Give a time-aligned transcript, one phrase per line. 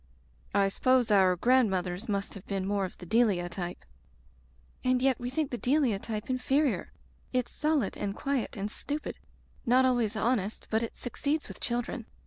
[0.55, 3.85] "I suppose our grandmothers must have been more of the Delia type.
[4.83, 6.91] "And yet we think the Delia type inferior.
[7.31, 9.19] It's solid and quiet and stupid—
[9.67, 12.07] ^not always honest, but it succeeds with children.